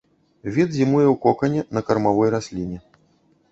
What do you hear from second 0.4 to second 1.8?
Від зімуе ў кокане